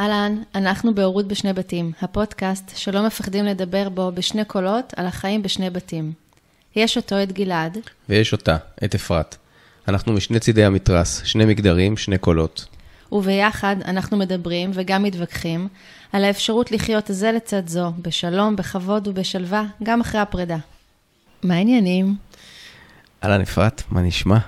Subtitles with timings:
[0.00, 5.70] אהלן, אנחנו בהורות בשני בתים, הפודקאסט שלא מפחדים לדבר בו בשני קולות על החיים בשני
[5.70, 6.12] בתים.
[6.76, 7.78] יש אותו את גלעד.
[8.08, 9.36] ויש אותה, את אפרת.
[9.88, 12.66] אנחנו משני צידי המתרס, שני מגדרים, שני קולות.
[13.12, 15.68] וביחד אנחנו מדברים וגם מתווכחים
[16.12, 20.56] על האפשרות לחיות זה לצד זו, בשלום, בכבוד ובשלווה, גם אחרי הפרידה.
[21.42, 22.16] מה העניינים?
[23.24, 24.38] אהלן אפרת, מה נשמע?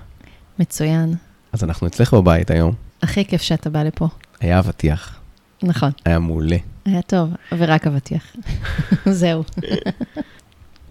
[0.59, 1.15] מצוין.
[1.53, 2.75] אז אנחנו אצלך בבית היום.
[3.03, 4.09] הכי כיף שאתה בא לפה.
[4.41, 5.20] היה אבטיח,
[5.63, 6.57] נכון, היה מעולה.
[6.85, 8.37] היה טוב, ורק אבטיח.
[9.07, 9.43] זהו.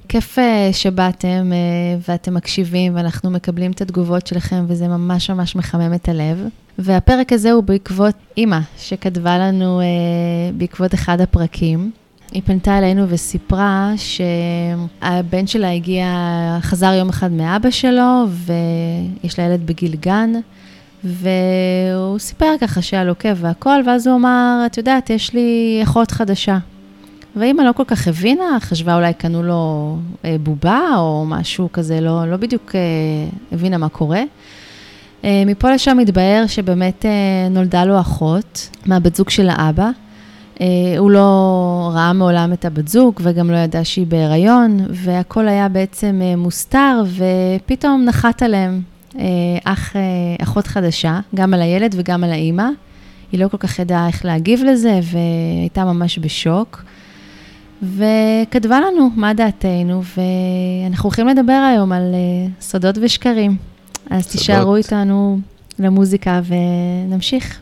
[0.10, 5.94] כיף אה, שבאתם אה, ואתם מקשיבים ואנחנו מקבלים את התגובות שלכם וזה ממש ממש מחמם
[5.94, 6.48] את הלב.
[6.80, 9.86] והפרק הזה הוא בעקבות אימא שכתבה לנו אה,
[10.58, 11.92] בעקבות אחד הפרקים.
[12.32, 16.06] היא פנתה אלינו וסיפרה שהבן שלה הגיע,
[16.62, 20.32] חזר יום אחד מאבא שלו ויש לה ילד בגיל גן.
[21.04, 26.12] והוא סיפר ככה שהיה לו כיף והכל, ואז הוא אמר, את יודעת, יש לי אחות
[26.12, 26.58] חדשה.
[27.36, 32.32] ואימא לא כל כך הבינה, חשבה אולי קנו לו אה, בובה או משהו כזה, לא,
[32.32, 32.82] לא בדיוק אה,
[33.52, 34.22] הבינה מה קורה.
[35.24, 39.90] אה, מפה לשם התבהר שבאמת אה, נולדה לו אחות מהבת זוג של האבא.
[40.62, 40.66] אה,
[40.98, 46.20] הוא לא ראה מעולם את הבת זוג וגם לא ידע שהיא בהיריון, והכל היה בעצם
[46.24, 48.82] אה, מוסתר, ופתאום נחת עליהם
[49.64, 50.02] אח, אה,
[50.44, 52.68] אחות חדשה, גם על הילד וגם על האימא.
[53.32, 56.84] היא לא כל כך ידעה איך להגיב לזה, והייתה ממש בשוק.
[57.82, 63.58] וכתבה לנו מה דעתנו, ואנחנו הולכים לדבר היום על אה, סודות ושקרים.
[64.10, 64.32] אז סודות.
[64.32, 65.40] תישארו איתנו
[65.80, 67.62] למוזיקה ונמשיך.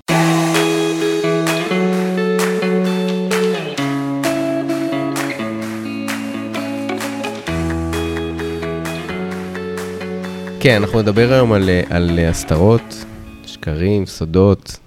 [10.59, 13.05] כן, אנחנו נדבר היום על, אה, על אה, הסתרות,
[13.45, 14.79] שקרים, סודות,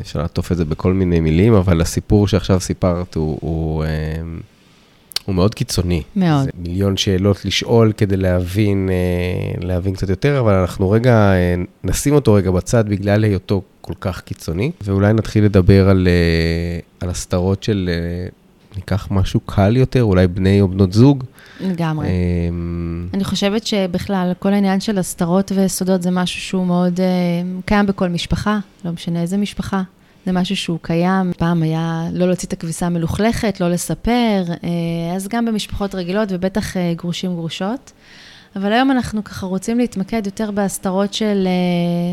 [0.00, 3.88] אפשר לעטוף את זה בכל מיני מילים, אבל הסיפור שעכשיו סיפרת הוא, הוא, אה,
[5.24, 6.02] הוא מאוד קיצוני.
[6.16, 6.44] מאוד.
[6.44, 11.32] זה מיליון שאלות לשאול כדי להבין, אה, להבין קצת יותר, אבל אנחנו רגע,
[11.84, 16.08] נשים אותו רגע בצד בגלל היותו כל כך קיצוני, ואולי נתחיל לדבר על,
[17.00, 17.90] על הסתרות של,
[18.78, 21.24] ניקח משהו קל יותר, אולי בני או בנות זוג.
[21.60, 22.06] לגמרי.
[22.06, 22.12] אה,
[23.14, 27.06] אני חושבת שבכלל, כל העניין של הסתרות וסודות זה משהו שהוא מאוד אה,
[27.64, 29.82] קיים בכל משפחה, לא משנה איזה משפחה.
[30.26, 31.32] זה משהו שהוא קיים.
[31.38, 36.76] פעם היה לא להוציא את הכביסה המלוכלכת, לא לספר, אה, אז גם במשפחות רגילות ובטח
[36.76, 37.92] אה, גרושים גרושות.
[38.56, 41.48] אבל היום אנחנו ככה רוצים להתמקד יותר בהסתרות של,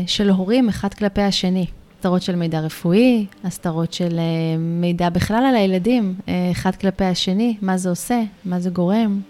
[0.06, 1.66] של הורים אחד כלפי השני.
[1.96, 7.56] הסתרות של מידע רפואי, הסתרות של אה, מידע בכלל על הילדים, אה, אחד כלפי השני,
[7.62, 9.20] מה זה עושה, מה זה גורם.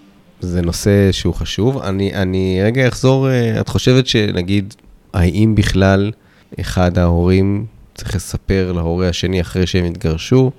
[0.41, 1.78] זה נושא שהוא חשוב.
[1.82, 4.75] אני, אני רגע אחזור, אה, את חושבת שנגיד,
[5.12, 6.12] האם בכלל
[6.60, 10.50] אחד ההורים צריך לספר להורה השני אחרי שהם התגרשו,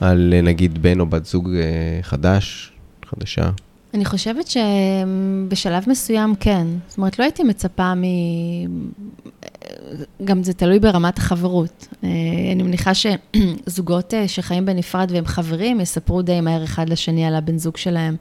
[0.00, 1.50] על נגיד בן או בת זוג
[2.02, 2.72] חדש,
[3.06, 3.50] חדשה?
[3.94, 6.66] אני חושבת שבשלב מסוים כן.
[6.88, 8.02] זאת אומרת, לא הייתי מצפה מ...
[10.24, 11.88] גם זה תלוי ברמת החברות.
[12.04, 12.08] אה,
[12.52, 17.58] אני מניחה שזוגות אה, שחיים בנפרד והם חברים, יספרו די מהר אחד לשני על הבן
[17.58, 18.16] זוג שלהם.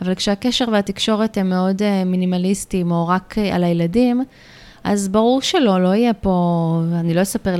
[0.00, 4.24] אבל כשהקשר והתקשורת הם מאוד אה, מינימליסטיים, או רק על הילדים,
[4.84, 7.56] אז ברור שלא, לא יהיה פה, אני לא אספר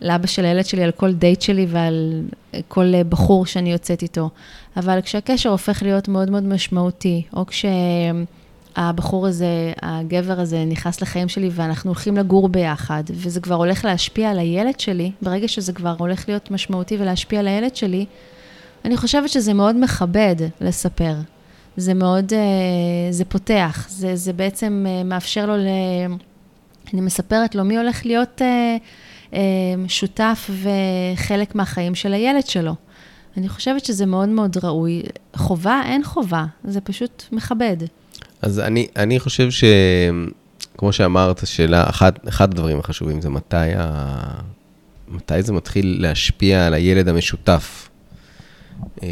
[0.00, 2.22] לאבא של הילד שלי על כל דייט שלי ועל
[2.68, 4.30] כל אה, בחור שאני יוצאת איתו.
[4.76, 7.44] אבל כשהקשר הופך להיות מאוד מאוד משמעותי, או
[8.76, 14.30] כשהבחור הזה, הגבר הזה, נכנס לחיים שלי ואנחנו הולכים לגור ביחד, וזה כבר הולך להשפיע
[14.30, 18.06] על הילד שלי, ברגע שזה כבר הולך להיות משמעותי ולהשפיע על הילד שלי,
[18.84, 21.14] אני חושבת שזה מאוד מכבד לספר.
[21.76, 22.38] זה מאוד, אה,
[23.12, 25.66] זה פותח, זה, זה בעצם אה, מאפשר לו ל...
[26.94, 28.42] אני מספרת לו מי הולך להיות
[29.88, 32.74] שותף וחלק מהחיים של הילד שלו.
[33.36, 35.02] אני חושבת שזה מאוד מאוד ראוי.
[35.36, 35.82] חובה?
[35.84, 37.76] אין חובה, זה פשוט מכבד.
[38.42, 39.64] אז אני, אני חושב ש...
[40.78, 44.18] כמו שאמרת, שאלה, אחד, אחד הדברים החשובים זה מתי, ה...
[45.08, 47.88] מתי זה מתחיל להשפיע על הילד המשותף.
[49.02, 49.08] אה,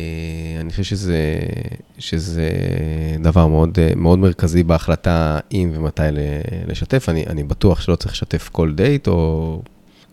[0.61, 1.39] אני חושב שזה,
[1.99, 2.51] שזה
[3.23, 6.03] דבר מאוד, מאוד מרכזי בהחלטה אם ומתי
[6.67, 7.09] לשתף.
[7.09, 9.63] אני, אני בטוח שלא צריך לשתף כל דייט, או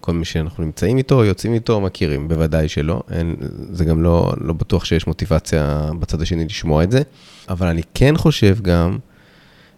[0.08, 3.02] כל מי שאנחנו נמצאים איתו, יוצאים איתו, מכירים, בוודאי שלא.
[3.12, 3.36] אין,
[3.72, 7.02] זה גם לא, לא בטוח שיש מוטיבציה בצד השני לשמוע את זה.
[7.50, 8.98] אבל אני כן חושב גם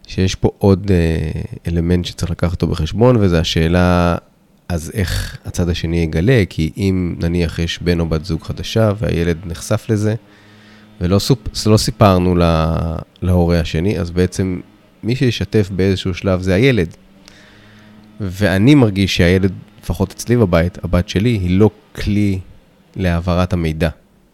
[0.07, 4.15] שיש פה עוד אה, אלמנט שצריך לקחת אותו בחשבון, וזה השאלה,
[4.67, 6.43] אז איך הצד השני יגלה?
[6.49, 10.15] כי אם נניח יש בן או בת זוג חדשה והילד נחשף לזה,
[11.01, 12.75] ולא סופ, לא סיפרנו לה,
[13.21, 14.59] להורה השני, אז בעצם
[15.03, 16.95] מי שישתף באיזשהו שלב זה הילד.
[18.21, 19.53] ואני מרגיש שהילד
[19.89, 22.39] לפחות אצלי בבית, הבת שלי היא לא כלי
[22.95, 23.89] להעברת המידע,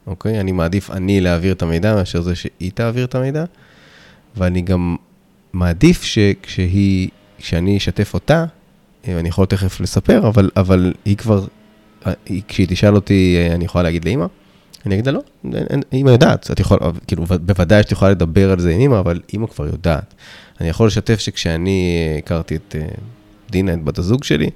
[0.07, 0.39] אוקיי?
[0.39, 3.45] אני מעדיף אני להעביר את המידע מאשר זה שהיא תעביר את המידע,
[4.37, 4.95] ואני גם
[5.53, 8.45] מעדיף שכשהיא, כשאני אשתף אותה,
[9.07, 11.45] אה, אני יכול תכף לספר, אבל, אבל היא כבר,
[12.07, 14.25] אה, היא, כשהיא תשאל אותי, אה, אני יכולה להגיד לאמא?
[14.85, 15.21] אני אגיד לה, לא,
[15.93, 19.47] אמא יודעת, את יכולה, כאילו, בוודאי שאת יכולה לדבר על זה עם אמא, אבל אמא
[19.47, 20.13] כבר יודעת.
[20.61, 22.75] אני יכול לשתף שכשאני הכרתי את
[23.49, 24.49] דינה, את בת הזוג שלי,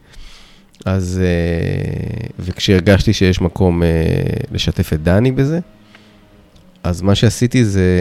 [0.86, 1.22] אז,
[2.40, 3.84] וכשהרגשתי שיש מקום
[4.52, 5.60] לשתף את דני בזה,
[6.84, 8.00] אז מה שעשיתי זה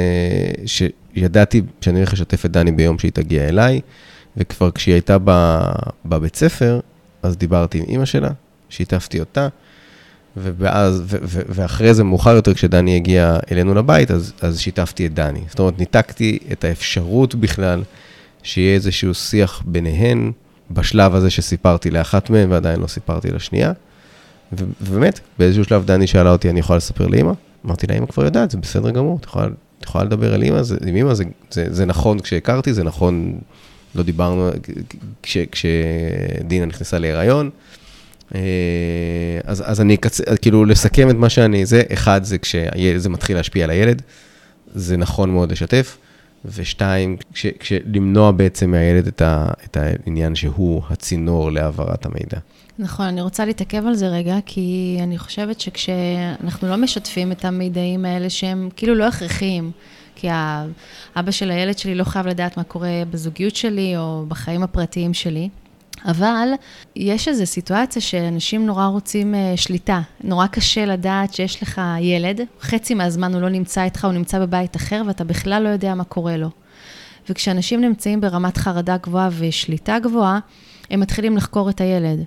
[0.66, 3.80] שידעתי שאני הולך לשתף את דני ביום שהיא תגיע אליי,
[4.36, 5.16] וכבר כשהיא הייתה
[6.04, 6.80] בבית ספר,
[7.22, 8.30] אז דיברתי עם אימא שלה,
[8.68, 9.48] שיתפתי אותה,
[10.36, 15.14] ואז, ו, ו, ואחרי זה, מאוחר יותר, כשדני הגיע אלינו לבית, אז, אז שיתפתי את
[15.14, 15.40] דני.
[15.48, 17.82] זאת אומרת, ניתקתי את האפשרות בכלל
[18.42, 20.32] שיהיה איזשהו שיח ביניהן,
[20.70, 23.72] בשלב הזה שסיפרתי לאחת מהן ועדיין לא סיפרתי לשנייה.
[24.52, 27.32] ובאמת, באיזשהו שלב דני שאלה אותי, אני יכולה לספר לאמא?
[27.66, 29.46] אמרתי לה, אמא כבר יודעת, זה בסדר גמור, את יכולה,
[29.78, 33.38] את יכולה לדבר על אמא, זה, עם אמא זה, זה, זה נכון כשהכרתי, זה נכון
[33.94, 34.50] לא דיברנו,
[35.22, 37.50] כש, כשדינה נכנסה להיריון.
[38.34, 38.40] אה,
[39.44, 43.64] אז, אז אני אקצר, כאילו, לסכם את מה שאני, זה, אחד, זה כשזה מתחיל להשפיע
[43.64, 44.02] על הילד,
[44.74, 45.98] זה נכון מאוד לשתף,
[46.44, 52.38] ושתיים, כש, כשלמנוע בעצם מהילד את, ה, את העניין שהוא הצינור להעברת המידע.
[52.78, 58.04] נכון, אני רוצה להתעכב על זה רגע, כי אני חושבת שכשאנחנו לא משתפים את המידעים
[58.04, 59.70] האלה שהם כאילו לא הכרחיים,
[60.14, 65.14] כי האבא של הילד שלי לא חייב לדעת מה קורה בזוגיות שלי או בחיים הפרטיים
[65.14, 65.48] שלי.
[66.04, 66.48] אבל
[66.96, 70.00] יש איזו סיטואציה שאנשים נורא רוצים uh, שליטה.
[70.24, 74.76] נורא קשה לדעת שיש לך ילד, חצי מהזמן הוא לא נמצא איתך, הוא נמצא בבית
[74.76, 76.50] אחר, ואתה בכלל לא יודע מה קורה לו.
[77.28, 80.38] וכשאנשים נמצאים ברמת חרדה גבוהה ושליטה גבוהה,
[80.90, 82.24] הם מתחילים לחקור את הילד.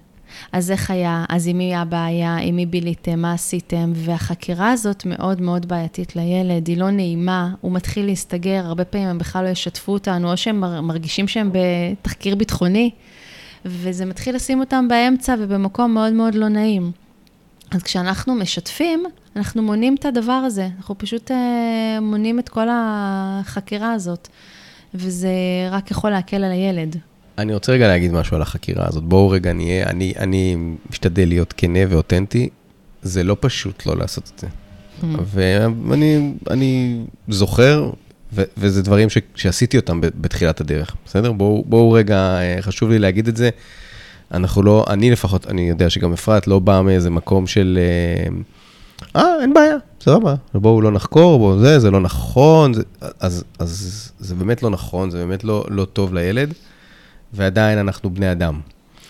[0.51, 5.41] אז איך היה, אז עם מי הבעיה, עם מי ביליתם, מה עשיתם, והחקירה הזאת מאוד
[5.41, 9.91] מאוד בעייתית לילד, היא לא נעימה, הוא מתחיל להסתגר, הרבה פעמים הם בכלל לא ישתפו
[9.91, 12.89] אותנו, או שהם מרגישים שהם בתחקיר ביטחוני,
[13.65, 16.91] וזה מתחיל לשים אותם באמצע ובמקום מאוד מאוד לא נעים.
[17.71, 19.03] אז כשאנחנו משתפים,
[19.35, 24.27] אנחנו מונים את הדבר הזה, אנחנו פשוט אה, מונים את כל החקירה הזאת,
[24.93, 25.29] וזה
[25.71, 26.95] רק יכול להקל על הילד.
[27.37, 29.03] אני רוצה רגע להגיד משהו על החקירה הזאת.
[29.03, 30.57] בואו רגע נהיה, אני, אני
[30.89, 32.49] משתדל להיות כנה ואותנטי,
[33.01, 34.47] זה לא פשוט לא לעשות את זה.
[34.47, 35.05] Mm.
[35.25, 37.91] ואני אני זוכר,
[38.33, 41.31] ו, וזה דברים ש, שעשיתי אותם בתחילת הדרך, בסדר?
[41.31, 43.49] בואו בוא רגע, אה, חשוב לי להגיד את זה.
[44.31, 49.41] אנחנו לא, אני לפחות, אני יודע שגם אפרת לא באה מאיזה מקום של, אה, אה
[49.41, 52.83] אין בעיה, סבבה, בואו לא נחקור, בואו זה, זה לא נכון, זה,
[53.19, 56.53] אז, אז זה באמת לא נכון, זה באמת לא, לא טוב לילד.
[57.33, 58.59] ועדיין אנחנו בני אדם.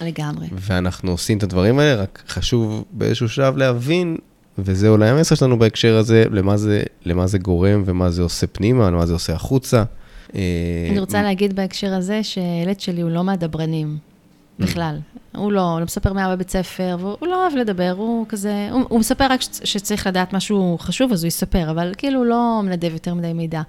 [0.01, 0.47] לגמרי.
[0.51, 4.17] ואנחנו עושים את הדברים האלה, רק חשוב באיזשהו שלב להבין,
[4.57, 8.87] וזה אולי המסר שלנו בהקשר הזה, למה זה, למה זה גורם ומה זה עושה פנימה,
[8.87, 9.83] ומה זה עושה החוצה.
[10.35, 10.41] אה,
[10.89, 13.97] אני רוצה להגיד בהקשר הזה, שהילד שלי הוא לא מהדברנים,
[14.59, 14.99] בכלל.
[15.35, 18.81] הוא לא, הוא לא מספר מה בבית ספר, והוא לא אוהב לדבר, הוא כזה, הוא,
[18.89, 22.93] הוא מספר רק שצריך לדעת משהו חשוב, אז הוא יספר, אבל כאילו הוא לא מנדב
[22.93, 23.61] יותר מדי מידע.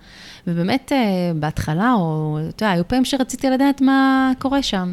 [0.46, 4.92] ובאמת, אה, בהתחלה, או, אתה יודע, היו פעמים שרציתי לדעת מה קורה שם.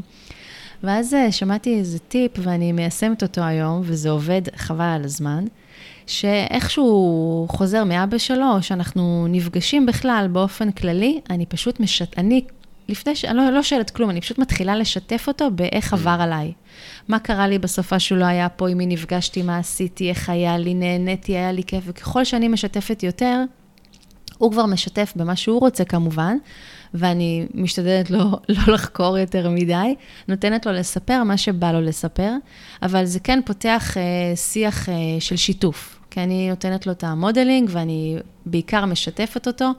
[0.83, 5.45] ואז אה, שמעתי איזה טיפ, ואני מיישמת אותו היום, וזה עובד חבל על הזמן,
[6.09, 12.17] שאיכשהו חוזר מאבא שלו, שאנחנו נפגשים בכלל באופן כללי, אני פשוט משת...
[12.17, 12.41] אני
[12.87, 13.25] לפני ש...
[13.25, 16.23] אני לא, לא שואלת כלום, אני פשוט מתחילה לשתף אותו באיך עבר mm.
[16.23, 16.53] עליי.
[17.07, 20.57] מה קרה לי בסופה שהוא לא היה פה, עם מי נפגשתי, מה עשיתי, איך היה
[20.57, 23.43] לי, נהניתי, היה לי כיף, וככל שאני משתפת יותר,
[24.37, 26.37] הוא כבר משתף במה שהוא רוצה כמובן,
[26.93, 28.19] ואני משתדלת לא,
[28.57, 29.95] לא לחקור יותר מדי,
[30.27, 32.31] נותנת לו לספר מה שבא לו לספר,
[32.81, 37.69] אבל זה כן פותח אה, שיח אה, של שיתוף, כי אני נותנת לו את המודלינג
[37.71, 39.71] ואני בעיקר משתפת אותו.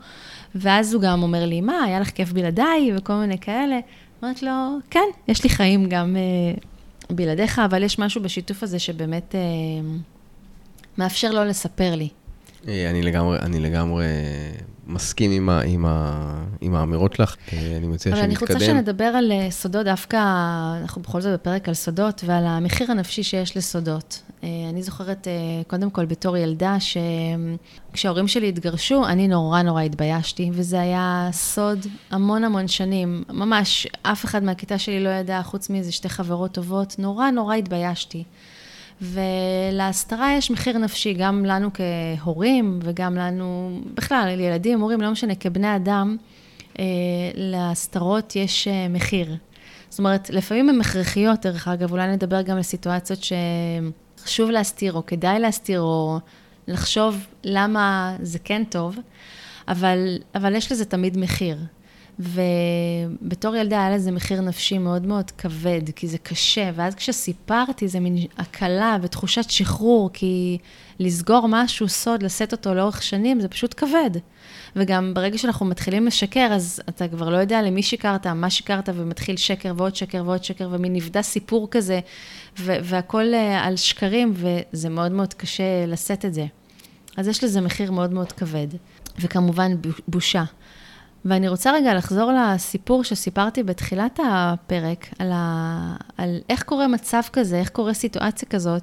[0.54, 3.78] ואז הוא גם אומר לי, מה, היה לך כיף בלעדיי, וכל מיני כאלה.
[4.22, 9.34] אומרת לו, כן, יש לי חיים גם uh, בלעדיך, אבל יש משהו בשיתוף הזה שבאמת
[9.34, 9.84] uh,
[10.98, 12.08] מאפשר לו לספר לי.
[12.68, 14.06] אה, אני לגמרי, אני לגמרי
[14.90, 18.12] מסכים עם, ה, עם, ה, עם האמירות שלך, אני מציע שנתקדם.
[18.12, 20.16] אבל אני רוצה שנדבר על סודות, דווקא,
[20.80, 24.22] אנחנו בכל זאת בפרק על סודות, ועל המחיר הנפשי שיש לסודות.
[24.44, 25.32] אה, אני זוכרת, אה,
[25.66, 26.76] קודם כל, בתור ילדה,
[27.90, 33.24] שכשההורים שלי התגרשו, אני נורא נורא התביישתי, וזה היה סוד המון המון שנים.
[33.28, 38.24] ממש, אף אחד מהכיתה שלי לא ידע, חוץ מאיזה שתי חברות טובות, נורא נורא התביישתי.
[39.02, 45.76] ולהסתרה יש מחיר נפשי, גם לנו כהורים וגם לנו, בכלל, ילדים, הורים, לא משנה, כבני
[45.76, 46.16] אדם,
[46.78, 46.84] אה,
[47.34, 49.36] להסתרות יש מחיר.
[49.88, 53.18] זאת אומרת, לפעמים הן הכרחיות, דרך אגב, אולי נדבר גם על סיטואציות
[54.18, 56.18] שחשוב להסתיר, או כדאי להסתיר, או
[56.68, 58.98] לחשוב למה זה כן טוב,
[59.68, 61.56] אבל, אבל יש לזה תמיד מחיר.
[62.20, 68.00] ובתור ילדה היה לזה מחיר נפשי מאוד מאוד כבד, כי זה קשה, ואז כשסיפרתי, זה
[68.00, 70.58] מין הקלה ותחושת שחרור, כי
[70.98, 74.10] לסגור משהו, סוד, לשאת אותו לאורך שנים, זה פשוט כבד.
[74.76, 79.36] וגם ברגע שאנחנו מתחילים לשקר, אז אתה כבר לא יודע למי שיקרת, מה שיקרת, ומתחיל
[79.36, 82.00] שקר ועוד שקר ועוד שקר, ומין נבדה סיפור כזה,
[82.58, 86.46] והכול אה, על שקרים, וזה מאוד מאוד קשה לשאת את זה.
[87.16, 88.66] אז יש לזה מחיר מאוד מאוד כבד.
[89.18, 89.72] וכמובן,
[90.08, 90.44] בושה.
[91.24, 95.96] ואני רוצה רגע לחזור לסיפור שסיפרתי בתחילת הפרק, על, ה...
[96.16, 98.82] על איך קורה מצב כזה, איך קורה סיטואציה כזאת,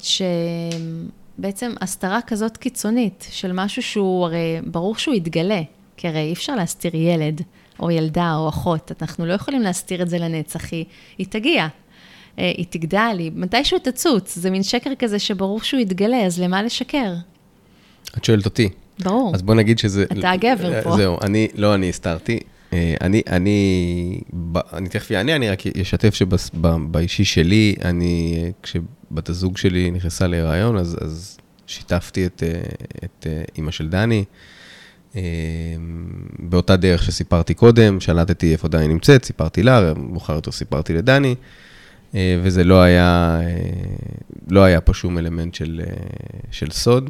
[1.37, 5.61] שבעצם הסתרה כזאת קיצונית של משהו שהוא, הרי ברור שהוא יתגלה,
[5.97, 7.41] כי הרי אי אפשר להסתיר ילד,
[7.79, 10.85] או ילדה, או אחות, אנחנו לא יכולים להסתיר את זה לנצח, היא,
[11.17, 11.67] היא תגיע,
[12.39, 16.63] אה, היא תגדל, היא מתישהו תצוץ, זה מין שקר כזה שברור שהוא יתגלה, אז למה
[16.63, 17.13] לשקר?
[18.17, 18.69] את שואלת אותי.
[18.99, 19.35] ברור.
[19.35, 20.05] אז בוא נגיד שזה...
[20.19, 20.95] אתה הגבר פה.
[20.97, 22.39] זהו, אני, לא אני הסתרתי.
[22.73, 24.19] אה, אני, אני,
[24.73, 30.97] אני תכף אענה, אני רק אשתף שבאישי שלי, אני, כשבת הזוג שלי נכנסה להיריון, אז,
[31.01, 31.37] אז
[31.67, 32.61] שיתפתי את, אה,
[33.03, 34.23] את אה, אימא של דני.
[36.39, 41.35] באותה דרך שסיפרתי קודם, שלטתי איפה דני נמצאת, סיפרתי לה, ומאוחר יותר סיפרתי לדני,
[42.13, 43.39] וזה לא היה,
[44.47, 45.81] לא היה פה שום אלמנט של,
[46.51, 47.09] של סוד.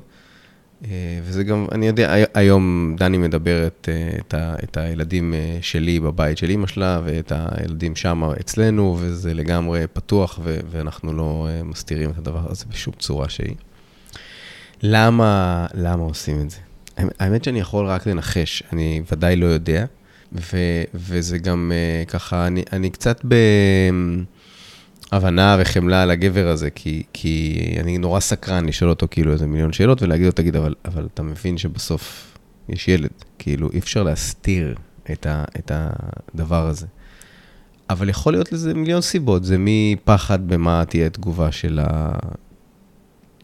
[0.86, 6.00] אה, וזה גם, אני יודע, היום דני מדברת אה, את, ה, את הילדים אה, שלי
[6.00, 12.10] בבית של אימא שלה, ואת הילדים שם אצלנו, וזה לגמרי פתוח, ו, ואנחנו לא מסתירים
[12.10, 13.56] את הדבר הזה בשום צורה שהיא.
[14.82, 16.58] למה, למה עושים את זה?
[17.20, 19.86] האמת שאני יכול רק לנחש, אני ודאי לא יודע,
[20.34, 20.58] ו,
[20.94, 21.72] וזה גם
[22.08, 23.36] ככה, אני, אני קצת ב...
[25.12, 29.74] הבנה וחמלה על הגבר הזה, כי, כי אני נורא סקרן לשאול אותו כאילו איזה מיליון
[29.74, 32.38] שאלות ולהגיד לו, תגיד, אבל, אבל אתה מבין שבסוף
[32.70, 33.10] יש ילד,
[33.40, 34.76] כאילו אי אפשר להסתיר
[35.12, 36.86] את, ה, את הדבר הזה.
[37.90, 41.80] אבל יכול להיות לזה מיליון סיבות, זה מפחד במה תהיה תגובה של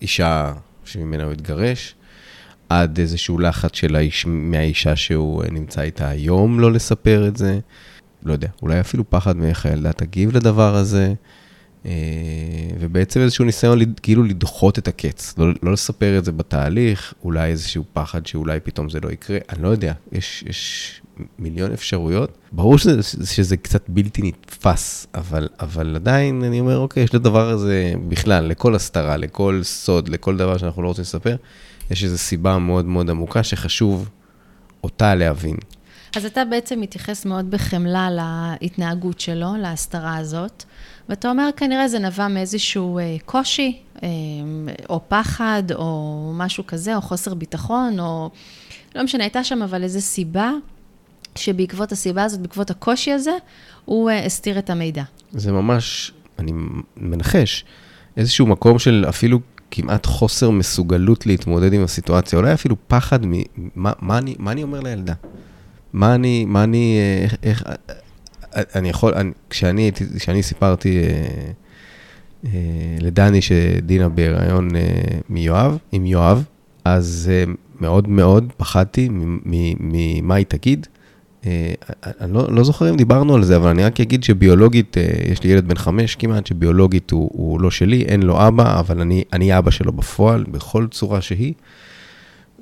[0.01, 0.53] האישה
[0.85, 1.95] שממנה הוא התגרש,
[2.69, 7.59] עד איזשהו לחץ של האיש, מהאישה שהוא נמצא איתה היום לא לספר את זה.
[8.23, 11.13] לא יודע, אולי אפילו פחד מאיך הילדה תגיב לדבר הזה.
[11.85, 11.91] אה,
[12.79, 17.83] ובעצם איזשהו ניסיון כאילו לדחות את הקץ, לא, לא לספר את זה בתהליך, אולי איזשהו
[17.93, 21.01] פחד שאולי פתאום זה לא יקרה, אני לא יודע, יש, יש
[21.39, 22.37] מיליון אפשרויות.
[22.51, 27.93] ברור שזה, שזה קצת בלתי נתפס, אבל, אבל עדיין אני אומר, אוקיי, יש לדבר הזה
[28.07, 31.35] בכלל, לכל הסתרה, לכל סוד, לכל דבר שאנחנו לא רוצים לספר,
[31.91, 34.09] יש איזו סיבה מאוד מאוד עמוקה שחשוב
[34.83, 35.57] אותה להבין.
[36.15, 38.09] אז אתה בעצם מתייחס מאוד בחמלה
[38.61, 40.63] להתנהגות שלו, להסתרה הזאת.
[41.09, 44.09] ואתה אומר, כנראה זה נבע מאיזשהו אה, קושי, אה,
[44.89, 48.29] או פחד, או משהו כזה, או חוסר ביטחון, או
[48.95, 50.51] לא משנה, הייתה שם אבל איזו סיבה,
[51.35, 53.31] שבעקבות הסיבה הזאת, בעקבות הקושי הזה,
[53.85, 55.03] הוא אה, הסתיר את המידע.
[55.31, 56.51] זה ממש, אני
[56.97, 57.65] מנחש,
[58.17, 59.39] איזשהו מקום של אפילו
[59.71, 64.79] כמעט חוסר מסוגלות להתמודד עם הסיטואציה, אולי אפילו פחד ממה מה אני, מה אני אומר
[64.79, 65.13] לילדה.
[65.93, 67.63] מה אני, מה אני, איך, איך,
[68.75, 71.25] אני יכול, אני, כשאני, כשאני סיפרתי אה,
[72.45, 72.49] אה,
[72.99, 74.81] לדני שדינה בהיריון אה,
[75.29, 76.43] מיואב, עם יואב,
[76.85, 80.87] אז אה, מאוד מאוד פחדתי ממה היא תגיד.
[81.45, 81.73] אה,
[82.21, 85.43] אני לא, לא זוכר אם דיברנו על זה, אבל אני רק אגיד שביולוגית, אה, יש
[85.43, 89.23] לי ילד בן חמש כמעט, שביולוגית הוא, הוא לא שלי, אין לו אבא, אבל אני,
[89.33, 91.53] אני אבא שלו בפועל, בכל צורה שהיא.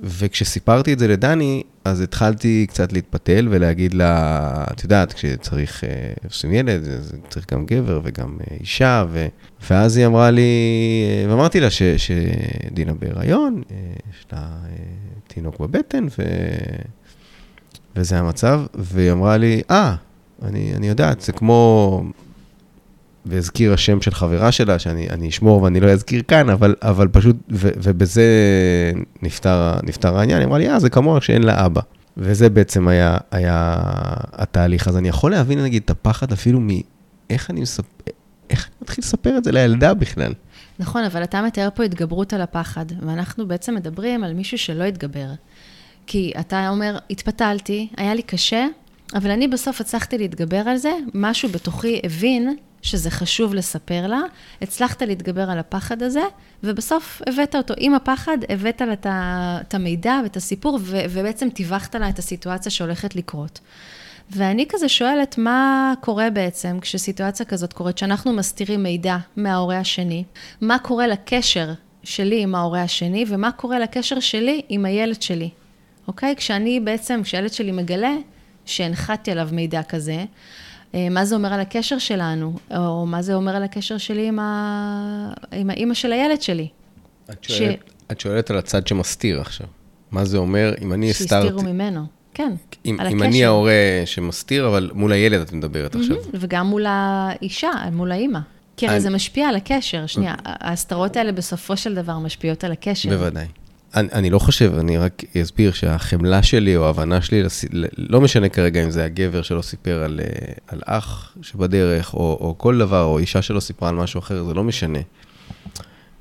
[0.04, 5.90] וכשסיפרתי את זה לדני, אז התחלתי קצת להתפתל ולהגיד לה, את יודעת, כשצריך, אה,
[6.24, 9.28] עושים ילד, אז צריך גם גבר וגם אה, אישה, ו...
[9.70, 10.42] ואז היא אמרה לי,
[11.26, 13.62] אה, ואמרתי לה ש, שדינה בהיריון,
[14.10, 14.48] יש לה
[15.28, 16.24] תינוק בבטן, ו...
[17.96, 22.04] וזה המצב, והיא אמרה לי, אה, ah, אני, אני יודעת, זה כמו
[23.26, 27.70] והזכירה שם של חברה שלה, שאני אשמור ואני לא אזכיר כאן, אבל, אבל פשוט, ו,
[27.84, 28.24] ובזה
[29.22, 31.82] נפתר, נפתר העניין, היא אמרה לי, אה, זה כמוה שאין לה אבא.
[32.18, 33.76] וזה בעצם היה, היה
[34.32, 34.88] התהליך.
[34.88, 38.12] אז אני יכול להבין, נגיד, את הפחד אפילו מאיך אני מספר,
[38.50, 40.34] איך אני מתחיל לספר את זה לילדה בכלל.
[40.80, 45.28] נכון, אבל אתה מתאר פה התגברות על הפחד, ואנחנו בעצם מדברים על מישהו שלא התגבר.
[46.08, 48.68] כי אתה אומר, התפתלתי, היה לי קשה,
[49.16, 54.22] אבל אני בסוף הצלחתי להתגבר על זה, משהו בתוכי הבין שזה חשוב לספר לה,
[54.62, 56.24] הצלחת להתגבר על הפחד הזה,
[56.64, 57.74] ובסוף הבאת אותו.
[57.78, 58.94] עם הפחד, הבאת לה
[59.62, 63.60] את המידע ואת הסיפור, ובעצם טיווחת לה את הסיטואציה שהולכת לקרות.
[64.30, 70.24] ואני כזה שואלת, מה קורה בעצם כשסיטואציה כזאת קורית, שאנחנו מסתירים מידע מההורה השני?
[70.62, 71.74] מה קורה לקשר
[72.04, 75.50] שלי עם ההורה השני, ומה קורה לקשר שלי עם הילד שלי,
[76.08, 76.36] אוקיי?
[76.36, 78.14] כשאני בעצם, כשהילד שלי מגלה
[78.66, 80.26] שהנחתתי עליו מידע כזה,
[80.94, 85.34] מה זה אומר על הקשר שלנו, או מה זה אומר על הקשר שלי עם, ה...
[85.52, 86.68] עם האימא של הילד שלי.
[87.30, 87.92] את שואלת, ש...
[88.12, 89.68] את שואלת על הצד שמסתיר עכשיו.
[90.12, 91.48] מה זה אומר אם אני הסתרתי...
[91.48, 92.54] שהסתירו ממנו, כן,
[92.86, 93.26] אם, על אם הקשר.
[93.26, 96.16] אם אני ההורה שמסתיר, אבל מול הילד את מדברת עכשיו.
[96.34, 98.40] וגם מול האישה, מול האימא.
[98.78, 99.02] כי הרי אני...
[99.02, 100.06] זה משפיע על הקשר.
[100.06, 103.10] שנייה, ההסתרות האלה בסופו של דבר משפיעות על הקשר.
[103.10, 103.48] בוודאי.
[103.96, 107.44] אני, אני לא חושב, אני רק אסביר שהחמלה שלי או ההבנה שלי,
[107.98, 112.56] לא משנה כרגע אם זה הגבר שלא סיפר על, אה, על אח שבדרך, או, או
[112.58, 115.00] כל דבר, או אישה שלא סיפרה על משהו אחר, זה לא משנה.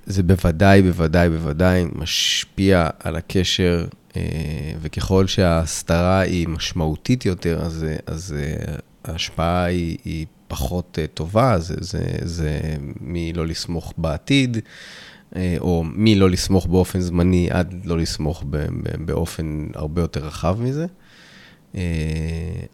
[0.07, 3.87] זה בוודאי, בוודאי, בוודאי משפיע על הקשר,
[4.17, 4.23] אה,
[4.81, 8.75] וככל שההסתרה היא משמעותית יותר, אז, אז אה,
[9.05, 12.61] ההשפעה היא, היא פחות טובה, זה, זה, זה
[13.01, 14.59] מלא לסמוך בעתיד.
[15.37, 18.45] אה, או מי לא לסמוך באופן זמני עד לא לסמוך
[18.99, 20.87] באופן הרבה יותר רחב מזה.
[21.75, 21.81] אה,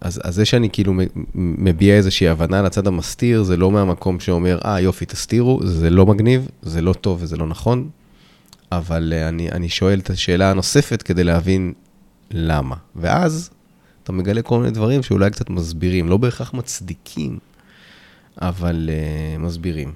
[0.00, 0.94] אז, אז זה שאני כאילו
[1.34, 6.48] מביע איזושהי הבנה לצד המסתיר, זה לא מהמקום שאומר, אה, יופי, תסתירו, זה לא מגניב,
[6.62, 7.88] זה לא טוב וזה לא נכון,
[8.72, 11.72] אבל אה, אני, אני שואל את השאלה הנוספת כדי להבין
[12.30, 12.76] למה.
[12.96, 13.50] ואז
[14.02, 17.38] אתה מגלה כל מיני דברים שאולי קצת מסבירים, לא בהכרח מצדיקים,
[18.40, 19.92] אבל uh, מסבירים.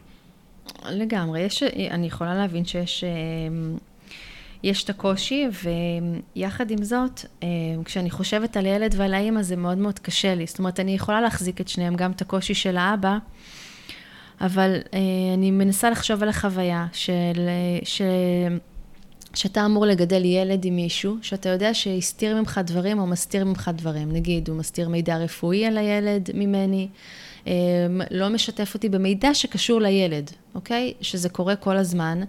[0.88, 3.76] לגמרי, יש, אני יכולה להבין שיש אמ,
[4.62, 5.46] יש את הקושי,
[6.36, 7.48] ויחד עם זאת, אמ,
[7.84, 10.46] כשאני חושבת על ילד ועל האימא זה מאוד מאוד קשה לי.
[10.46, 13.18] זאת אומרת, אני יכולה להחזיק את שניהם, גם את הקושי של האבא,
[14.40, 14.98] אבל אה,
[15.34, 17.48] אני מנסה לחשוב על החוויה של...
[17.84, 18.02] ש...
[19.34, 24.12] שאתה אמור לגדל ילד עם מישהו, שאתה יודע שהסתיר ממך דברים או מסתיר ממך דברים.
[24.12, 26.88] נגיד, הוא מסתיר מידע רפואי על הילד ממני,
[28.10, 30.92] לא משתף אותי במידע שקשור לילד, אוקיי?
[31.00, 32.20] שזה קורה כל הזמן.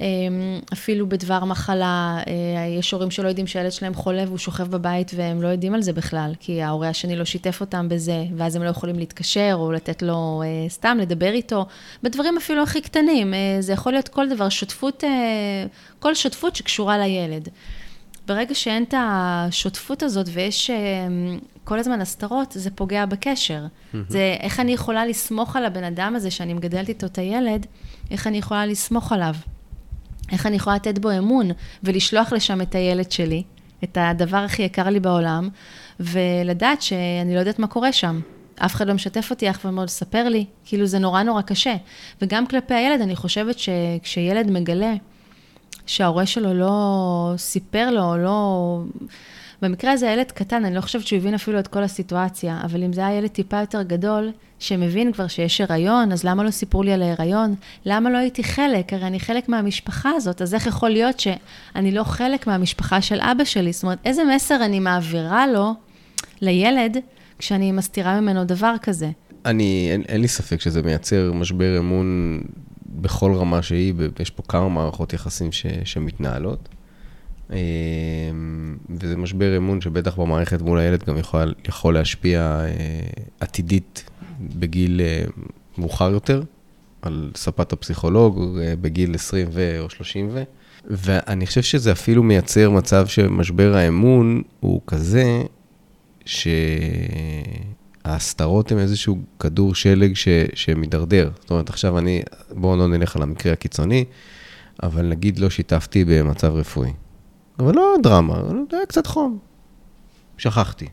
[0.00, 2.32] אמ, אפילו בדבר מחלה, אה,
[2.78, 5.92] יש הורים שלא יודעים שהילד שלהם חולה והוא שוכב בבית והם לא יודעים על זה
[5.92, 10.02] בכלל, כי ההורה השני לא שיתף אותם בזה, ואז הם לא יכולים להתקשר או לתת
[10.02, 11.66] לו אה, סתם, לדבר איתו,
[12.02, 13.34] בדברים אפילו הכי קטנים.
[13.34, 15.04] אה, זה יכול להיות כל דבר, שותפות,
[15.98, 17.48] כל שותפות שקשורה לילד.
[18.30, 20.70] ברגע שאין את השותפות הזאת ויש
[21.64, 23.64] כל הזמן הסתרות, זה פוגע בקשר.
[23.66, 23.96] Mm-hmm.
[24.08, 27.66] זה איך אני יכולה לסמוך על הבן אדם הזה שאני מגדלת איתו את הילד,
[28.10, 29.34] איך אני יכולה לסמוך עליו.
[30.32, 31.50] איך אני יכולה לתת בו אמון
[31.82, 33.42] ולשלוח לשם את הילד שלי,
[33.84, 35.48] את הדבר הכי יקר לי בעולם,
[36.00, 38.20] ולדעת שאני לא יודעת מה קורה שם.
[38.56, 41.76] אף אחד לא משתף אותי, אף אחד לא לספר לי, כאילו זה נורא נורא קשה.
[42.22, 44.94] וגם כלפי הילד, אני חושבת שכשילד מגלה
[45.90, 48.78] שההורה שלו לא סיפר לו, או לא...
[49.62, 52.92] במקרה הזה הילד קטן, אני לא חושבת שהוא הבין אפילו את כל הסיטואציה, אבל אם
[52.92, 56.92] זה היה ילד טיפה יותר גדול, שמבין כבר שיש הריון, אז למה לא סיפרו לי
[56.92, 57.54] על ההיריון?
[57.86, 58.92] למה לא הייתי חלק?
[58.92, 63.44] הרי אני חלק מהמשפחה הזאת, אז איך יכול להיות שאני לא חלק מהמשפחה של אבא
[63.44, 63.72] שלי?
[63.72, 65.74] זאת אומרת, איזה מסר אני מעבירה לו,
[66.40, 66.96] לילד,
[67.38, 69.10] כשאני מסתירה ממנו דבר כזה?
[69.46, 72.40] אני, אין, אין לי ספק שזה מייצר משבר אמון
[72.90, 76.68] בכל רמה שהיא, יש פה כמה מערכות יחסים ש, שמתנהלות.
[77.52, 77.56] אמ,
[78.90, 82.68] וזה משבר אמון שבטח במערכת מול הילד גם יכול, יכול להשפיע אה,
[83.40, 85.24] עתידית בגיל אה,
[85.78, 86.42] מאוחר יותר,
[87.02, 90.42] על ספת הפסיכולוג אה, בגיל 20 ו- או 30 ו...
[90.84, 95.42] ואני חושב שזה אפילו מייצר מצב שמשבר האמון הוא כזה,
[98.10, 100.28] שההסתרות הן איזשהו כדור שלג ש...
[100.54, 101.30] שמידרדר.
[101.40, 104.04] זאת אומרת, עכשיו אני, בואו לא נלך על המקרה הקיצוני,
[104.82, 106.92] אבל נגיד לא שיתפתי במצב רפואי.
[107.58, 109.38] אבל לא דרמה, זה היה קצת חום.
[110.38, 110.86] שכחתי.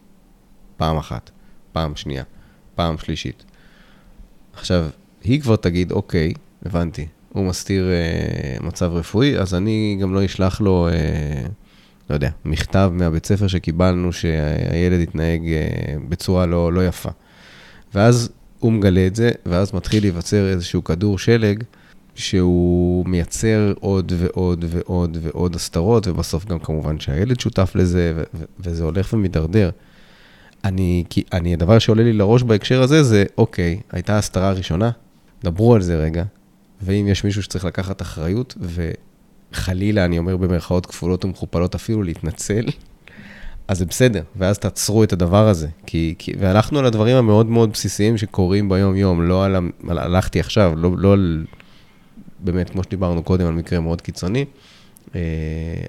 [0.77, 1.29] פעם אחת,
[1.71, 2.23] פעם שנייה,
[2.75, 3.45] פעם שלישית.
[4.53, 4.89] עכשיו,
[5.23, 6.33] היא כבר תגיד, אוקיי,
[6.65, 11.47] הבנתי, הוא מסתיר אה, מצב רפואי, אז אני גם לא אשלח לו, אה,
[12.09, 17.09] לא יודע, מכתב מהבית ספר שקיבלנו שהילד התנהג אה, בצורה לא, לא יפה.
[17.93, 21.63] ואז הוא מגלה את זה, ואז מתחיל להיווצר איזשהו כדור שלג.
[22.17, 28.23] שהוא מייצר עוד ועוד ועוד ועוד הסתרות, ובסוף גם כמובן שהילד שותף לזה,
[28.59, 29.69] וזה הולך ומידרדר.
[30.63, 34.91] אני, כי אני, הדבר שעולה לי לראש בהקשר הזה זה, אוקיי, הייתה הסתרה ראשונה,
[35.43, 36.23] דברו על זה רגע,
[36.81, 38.55] ואם יש מישהו שצריך לקחת אחריות,
[39.53, 42.65] וחלילה, אני אומר במרכאות כפולות ומכופלות אפילו, להתנצל,
[43.67, 45.67] אז זה בסדר, ואז תעצרו את הדבר הזה.
[45.85, 49.55] כי, כי, והלכנו על הדברים המאוד מאוד בסיסיים שקורים ביום-יום, לא על,
[49.89, 51.45] על, הלכתי עכשיו, לא, לא על,
[52.39, 54.45] באמת, כמו שדיברנו קודם, על מקרה מאוד קיצוני,
[55.15, 55.21] אה,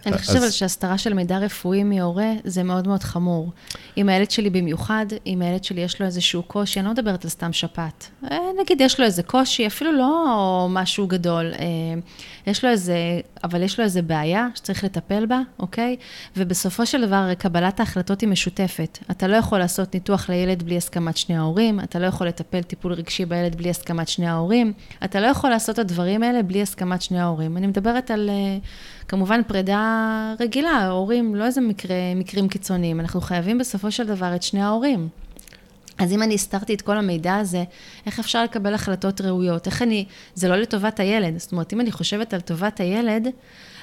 [0.07, 0.55] אני חושבת אז...
[0.55, 3.53] שהסתרה של מידע רפואי מהורה זה מאוד מאוד חמור.
[3.97, 7.31] אם הילד שלי במיוחד, אם הילד שלי יש לו איזשהו קושי, אני לא מדברת על
[7.31, 8.11] סתם שפעת.
[8.31, 11.65] אה, נגיד יש לו איזה קושי, אפילו לא משהו גדול, אה,
[12.47, 12.97] יש לו איזה,
[13.45, 15.97] אבל יש לו איזה בעיה שצריך לטפל בה, אוקיי?
[16.37, 18.99] ובסופו של דבר, קבלת ההחלטות היא משותפת.
[19.11, 22.93] אתה לא יכול לעשות ניתוח לילד בלי הסכמת שני ההורים, אתה לא יכול לטפל טיפול
[22.93, 24.73] רגשי בילד בלי הסכמת שני ההורים,
[25.05, 27.57] אתה לא יכול לעשות את הדברים האלה בלי הסכמת שני ההורים.
[27.57, 28.31] אני מדברת על...
[29.09, 34.43] כמובן פרידה רגילה, ההורים, לא איזה מקרה, מקרים קיצוניים, אנחנו חייבים בסופו של דבר את
[34.43, 35.09] שני ההורים.
[35.99, 37.65] אז אם אני הסתרתי את כל המידע הזה,
[38.07, 39.67] איך אפשר לקבל החלטות ראויות?
[39.67, 41.39] איך אני, זה לא לטובת הילד.
[41.39, 43.29] זאת אומרת, אם אני חושבת על טובת הילד,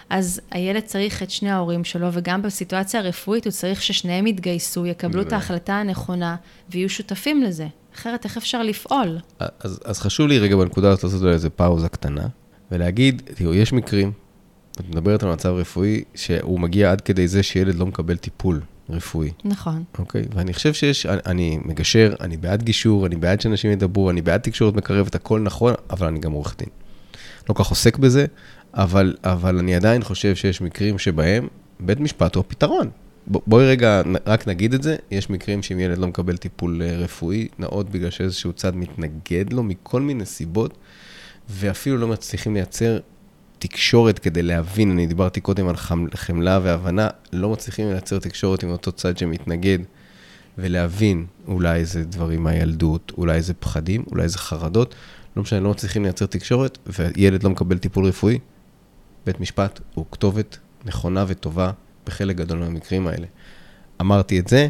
[0.10, 5.22] אז הילד צריך את שני ההורים שלו, וגם בסיטואציה הרפואית הוא צריך ששניהם יתגייסו, יקבלו
[5.22, 6.36] את ההחלטה הנכונה,
[6.70, 7.68] ויהיו שותפים לזה.
[7.96, 9.20] אחרת, איך אפשר לפעול?
[9.40, 12.28] אז, אז חשוב לי רגע בנקודה הזאת לעשות איזה פאוזה קטנה,
[12.72, 14.12] ולהגיד, תראו, יש מקרים
[14.80, 19.32] את מדברת על מצב רפואי שהוא מגיע עד כדי זה שילד לא מקבל טיפול רפואי.
[19.46, 19.84] נכון.
[20.00, 20.24] אוקיי?
[20.34, 24.42] ואני חושב שיש, אני, אני מגשר, אני בעד גישור, אני בעד שאנשים ידברו, אני בעד
[24.42, 26.70] תקשורת מקרבת, הכל נכון, אבל אני גם עורך דין.
[27.50, 28.26] לא כך עוסק בזה,
[28.74, 31.48] אבל, אבל אני עדיין חושב שיש מקרים שבהם
[31.80, 32.90] בית משפט הוא הפתרון.
[33.32, 36.98] ב, בואי רגע, רק נגיד את זה, יש מקרים שאם ילד לא מקבל טיפול אה,
[36.98, 40.78] רפואי, נאות בגלל שאיזשהו צד מתנגד לו מכל מיני סיבות,
[41.50, 43.00] ואפילו לא מצליחים לייצר
[43.68, 45.76] תקשורת כדי להבין, אני דיברתי קודם על
[46.16, 49.80] חמלה והבנה, לא מצליחים לייצר תקשורת עם אותו צד שמתנגד,
[50.58, 54.96] ולהבין אולי זה דברים מהילדות, אולי זה פחדים, אולי זה חרדות,
[55.36, 58.40] לא משנה, לא מצליחים לייצר תקשורת, וילד לא מקבל טיפול רפואי,
[59.26, 61.72] בית משפט הוא כתובת נכונה וטובה
[62.06, 63.28] בחלק גדול מהמקרים האלה.
[64.02, 64.68] אמרתי את זה,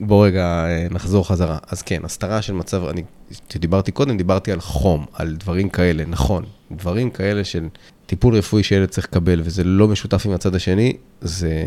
[0.00, 1.58] בואו רגע אה, נחזור חזרה.
[1.68, 3.02] אז כן, הסתרה של מצב, אני,
[3.48, 6.44] כשדיברתי קודם, דיברתי על חום, על דברים כאלה, נכון.
[6.72, 7.68] דברים כאלה של
[8.10, 11.64] טיפול רפואי שילד צריך לקבל, וזה לא משותף עם הצד השני, זה,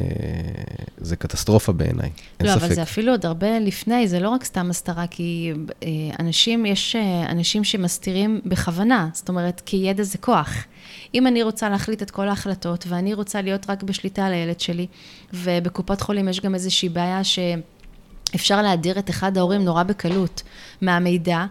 [0.98, 2.62] זה קטסטרופה בעיניי, אין לא, ספק.
[2.62, 5.54] לא, אבל זה אפילו עוד הרבה לפני, זה לא רק סתם הסתרה, כי
[5.84, 10.64] אה, אנשים, יש אה, אנשים שמסתירים בכוונה, זאת אומרת, כי ידע זה כוח.
[11.14, 14.88] אם אני רוצה להחליט את כל ההחלטות, ואני רוצה להיות רק בשליטה על הילד שלי,
[15.34, 17.40] ובקופת חולים יש גם איזושהי בעיה ש...
[18.36, 20.44] אפשר להדיר את אחד ההורים נורא בקלות
[20.82, 21.46] מהמידע.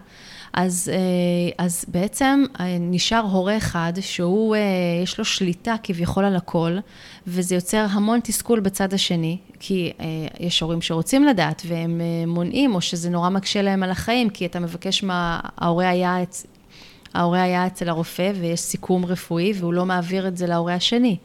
[0.53, 4.61] אז, אה, אז בעצם אה, נשאר הורה אחד שהוא, אה,
[5.03, 6.77] יש לו שליטה כביכול על הכל,
[7.27, 9.93] וזה יוצר המון תסכול בצד השני, כי
[10.39, 14.59] יש הורים שרוצים לדעת והם מונעים, או שזה נורא מקשה להם על החיים, כי אתה
[14.59, 15.39] מבקש מה...
[15.57, 16.17] ההורה היה,
[17.13, 21.17] ההורה היה אצל הרופא ויש סיכום רפואי, והוא לא מעביר את זה להורה השני.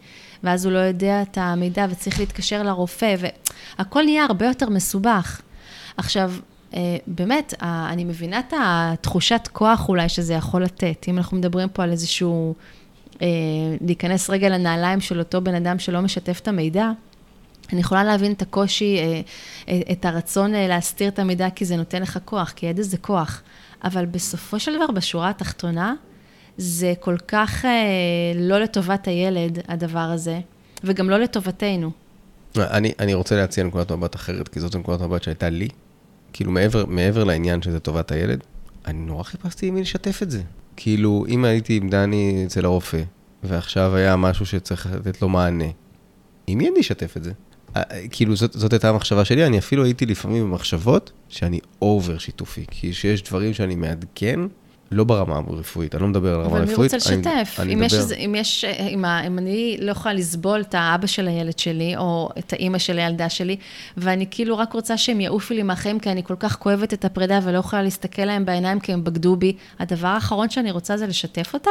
[0.43, 3.15] ואז הוא לא יודע את המידע וצריך להתקשר לרופא,
[3.79, 5.41] והכל נהיה הרבה יותר מסובך.
[5.97, 6.33] עכשיו,
[7.07, 11.07] באמת, אני מבינה את התחושת כוח אולי שזה יכול לתת.
[11.09, 12.55] אם אנחנו מדברים פה על איזשהו,
[13.23, 13.27] אה,
[13.81, 16.91] להיכנס רגע לנעליים של אותו בן אדם שלא משתף את המידע,
[17.73, 18.99] אני יכולה להבין את הקושי,
[19.69, 23.43] אה, את הרצון להסתיר את המידע כי זה נותן לך כוח, כי ידע זה כוח.
[23.85, 25.95] אבל בסופו של דבר, בשורה התחתונה,
[26.57, 27.65] זה כל כך
[28.35, 30.41] לא לטובת הילד, הדבר הזה,
[30.85, 31.91] וגם לא לטובתנו.
[32.57, 35.69] אני, אני רוצה להציע נקודת מבט אחרת, כי זאת נקודת מבט שהייתה לי,
[36.33, 38.45] כאילו מעבר, מעבר לעניין שזה טובת הילד,
[38.87, 40.43] אני נורא חיפשתי עם מי לשתף את זה.
[40.77, 43.03] כאילו, אם הייתי עם דני אצל הרופא,
[43.43, 45.65] ועכשיו היה משהו שצריך לתת לו מענה,
[46.47, 47.33] עם מי אני אשתף את זה?
[47.77, 52.65] אה, כאילו, זאת, זאת הייתה המחשבה שלי, אני אפילו הייתי לפעמים במחשבות שאני אובר שיתופי,
[52.71, 54.41] כי שיש דברים שאני מעדכן,
[54.91, 56.69] לא ברמה הרפואית, אני לא מדבר על רמה רפואית.
[56.69, 57.57] אבל מי רוצה לשתף?
[57.59, 58.15] אני, אם, אני יש, מדבר...
[58.15, 62.53] אם, יש, אם, אם אני לא יכולה לסבול את האבא של הילד שלי, או את
[62.53, 63.57] האימא של הילדה שלי,
[63.97, 67.41] ואני כאילו רק רוצה שהם יעופו לי מהחיים, כי אני כל כך כואבת את הפרידה
[67.45, 71.51] ולא יכולה להסתכל להם בעיניים כי הם בגדו בי, הדבר האחרון שאני רוצה זה לשתף
[71.55, 71.71] אותם?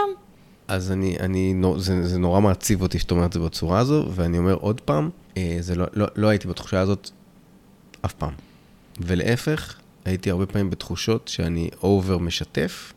[0.68, 4.38] אז אני, אני, זה, זה נורא מעציב אותי שאת אומרת את זה בצורה הזו, ואני
[4.38, 7.10] אומר עוד פעם, אה, זה לא, לא, לא הייתי בתחושה הזאת
[8.06, 8.34] אף פעם.
[9.02, 9.76] ולהפך,
[10.06, 12.94] הייתי הרבה פעמים בתחושות שאני אובר משתף,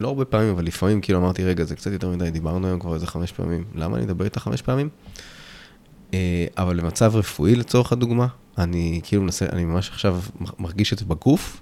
[0.00, 2.94] לא הרבה פעמים, אבל לפעמים כאילו אמרתי, רגע, זה קצת יותר מדי, דיברנו היום כבר
[2.94, 4.88] איזה חמש פעמים, למה אני אדבר איתך חמש פעמים?
[6.14, 8.26] אה, אבל למצב רפואי לצורך הדוגמה,
[8.58, 10.20] אני כאילו מנסה, אני ממש עכשיו
[10.58, 11.60] מרגיש את זה בגוף,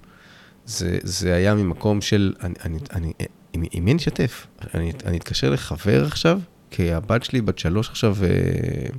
[0.65, 3.13] זה, זה היה ממקום של, אני, אני, אני,
[3.53, 4.47] עם, מי אני אשתף?
[4.73, 6.39] אני, אני אתקשר לחבר עכשיו,
[6.71, 8.89] כי הבת שלי בת שלוש עכשיו אה, אה,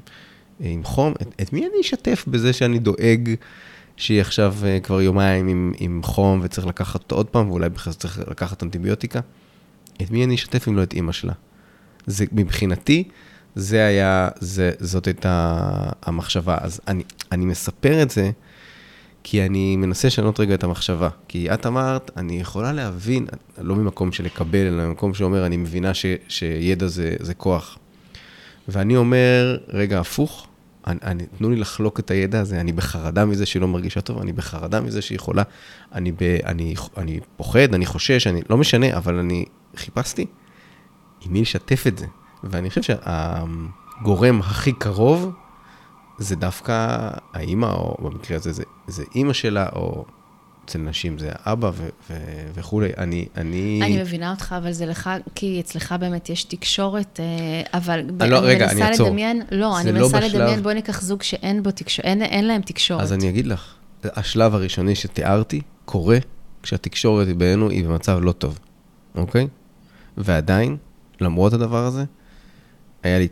[0.61, 3.35] עם חום, את, את מי אני אשתף בזה שאני דואג
[4.01, 8.19] שהיא עכשיו uh, כבר יומיים עם, עם חום וצריך לקחת עוד פעם, ואולי בכלל צריך
[8.31, 9.21] לקחת אנטיביוטיקה.
[10.03, 11.33] את מי אני אשתף אם לא את אימא שלה?
[12.07, 13.09] זה, מבחינתי,
[13.55, 15.57] זה היה, זה, זאת הייתה
[16.03, 16.57] המחשבה.
[16.61, 18.31] אז אני, אני מספר את זה
[19.25, 21.09] כי אני מנסה לשנות רגע את המחשבה.
[21.29, 23.27] כי את אמרת, אני יכולה להבין,
[23.59, 27.79] לא ממקום של לקבל, אלא ממקום שאומר, אני מבינה ש, שידע זה, זה כוח.
[28.69, 30.47] ואני אומר, רגע, הפוך,
[30.87, 34.19] אני, אני, תנו לי לחלוק את הידע הזה, אני בחרדה מזה שהיא לא מרגישה טוב,
[34.19, 35.43] אני בחרדה מזה שהיא חולה,
[35.93, 39.45] אני, ב, אני, אני פוחד, אני חושש, אני, לא משנה, אבל אני
[39.77, 40.27] חיפשתי
[41.21, 42.07] עם מי לשתף את זה.
[42.45, 45.33] ואני חושב שהגורם הכי קרוב
[46.19, 50.05] זה דווקא האימא, או במקרה הזה זה, זה אימא שלה, או
[50.71, 52.15] אצל נשים זה האבא ו- ו-
[52.55, 52.89] וכולי.
[52.99, 53.81] אני, אני...
[53.83, 58.39] אני מבינה אותך, אבל זה לך, כי אצלך באמת יש תקשורת, אה, אבל אני לא,
[58.39, 59.07] אני רגע, אני מנסה אעצור.
[59.09, 62.47] לדמיין, לא, אני לא מנסה בשלב- לדמיין, בואי ניקח זוג שאין בו תקשורת, אין, אין
[62.47, 63.03] להם תקשורת.
[63.03, 66.19] אז אני אגיד לך, השלב הראשוני שתיארתי קורה
[66.63, 68.59] כשהתקשורת בינינו היא במצב לא טוב,
[69.15, 69.49] אוקיי?
[70.17, 70.77] ועדיין,
[71.21, 72.05] למרות הדבר הזה,
[73.03, 73.29] היה לי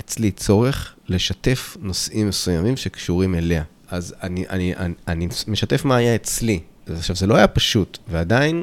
[0.00, 3.62] אצלי צורך לשתף נושאים מסוימים שקשורים אליה.
[3.90, 6.60] אז אני, אני, אני, אני משתף מה היה אצלי.
[6.90, 8.62] עכשיו, זה לא היה פשוט, ועדיין,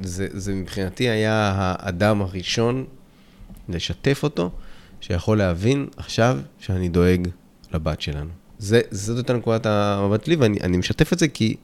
[0.00, 2.84] זה, זה מבחינתי היה האדם הראשון
[3.68, 4.50] לשתף אותו,
[5.00, 7.28] שיכול להבין עכשיו שאני דואג
[7.74, 8.30] לבת שלנו.
[8.58, 11.56] זה, זאת הייתה נקודת המבט שלי, ואני אני משתף את זה כי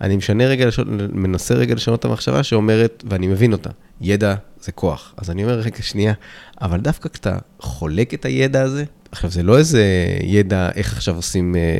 [0.00, 4.72] אני משנה רגע, לשנות, מנסה רגע לשנות את המחשבה שאומרת, ואני מבין אותה, ידע זה
[4.72, 5.14] כוח.
[5.16, 6.12] אז אני אומר, רגע, שנייה,
[6.60, 9.84] אבל דווקא כשאתה חולק את הידע הזה, עכשיו, זה לא איזה
[10.22, 11.76] ידע איך עכשיו עושים אה,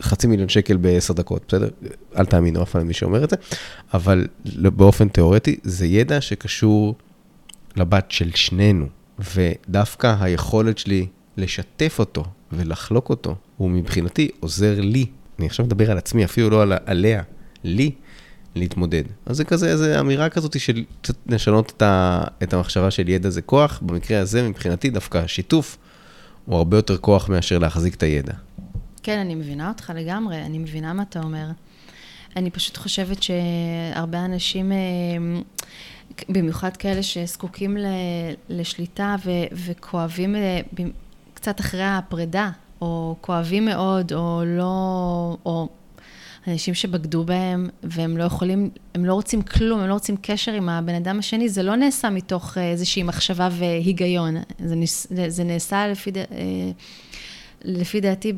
[0.00, 1.68] חצי מיליון שקל בעשר דקות, בסדר?
[2.16, 3.36] אל תאמינו אף פעם למי שאומר את זה,
[3.94, 6.94] אבל באופן תיאורטי, זה ידע שקשור
[7.76, 8.86] לבת של שנינו,
[9.34, 11.06] ודווקא היכולת שלי
[11.36, 15.06] לשתף אותו ולחלוק אותו, הוא מבחינתי עוזר לי.
[15.38, 17.22] אני עכשיו מדבר על עצמי, אפילו לא על, עליה,
[17.64, 17.90] לי,
[18.54, 19.02] להתמודד.
[19.26, 23.30] אז זה כזה, איזו אמירה כזאת של קצת לשנות את, ה, את המחשבה של ידע
[23.30, 23.80] זה כוח.
[23.86, 25.78] במקרה הזה, מבחינתי, דווקא השיתוף
[26.44, 28.32] הוא הרבה יותר כוח מאשר להחזיק את הידע.
[29.08, 31.46] כן, אני מבינה אותך לגמרי, אני מבינה מה אתה אומר.
[32.36, 34.76] אני פשוט חושבת שהרבה אנשים, אה,
[36.28, 37.76] במיוחד כאלה שזקוקים
[38.48, 39.30] לשליטה ו-
[39.66, 40.60] וכואבים אה,
[41.34, 45.36] קצת אחרי הפרידה, או כואבים מאוד, או לא...
[45.46, 45.68] או
[46.48, 50.68] אנשים שבגדו בהם, והם לא יכולים, הם לא רוצים כלום, הם לא רוצים קשר עם
[50.68, 54.36] הבן אדם השני, זה לא נעשה מתוך אה, איזושהי מחשבה והיגיון.
[54.64, 56.24] זה, נס, זה נעשה לפי, אה,
[57.64, 58.32] לפי דעתי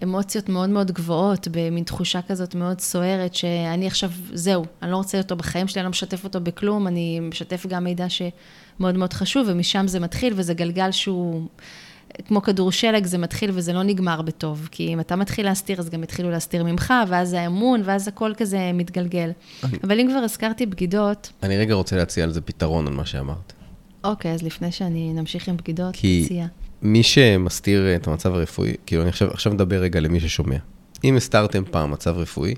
[0.00, 5.18] באמוציות מאוד מאוד גבוהות, במין תחושה כזאת מאוד סוערת, שאני עכשיו, זהו, אני לא רוצה
[5.18, 9.46] אותו בחיים שלי, אני לא משתף אותו בכלום, אני משתף גם מידע שמאוד מאוד חשוב,
[9.50, 11.46] ומשם זה מתחיל, וזה גלגל שהוא...
[12.26, 14.68] כמו כדור שלג, זה מתחיל וזה לא נגמר בטוב.
[14.70, 18.70] כי אם אתה מתחיל להסתיר, אז גם יתחילו להסתיר ממך, ואז האמון, ואז הכל כזה
[18.74, 19.30] מתגלגל.
[19.64, 23.06] אני- אבל אם כבר הזכרתי בגידות, אני רגע רוצה להציע על זה פתרון, על מה
[23.06, 23.52] שאמרת.
[24.04, 26.46] אוקיי, אז לפני שאני נמשיך עם בגידות, כי- תציע.
[26.82, 30.56] מי שמסתיר את המצב הרפואי, כאילו, אני עכשיו, עכשיו מדבר רגע למי ששומע.
[31.04, 32.54] אם הסתרתם פעם מצב רפואי,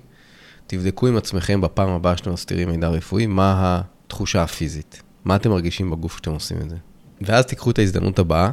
[0.67, 5.03] תבדקו עם עצמכם בפעם הבאה שאתם מסתירים מידע רפואי, מה התחושה הפיזית.
[5.25, 6.77] מה אתם מרגישים בגוף כשאתם עושים את זה.
[7.21, 8.51] ואז תיקחו את ההזדמנות הבאה,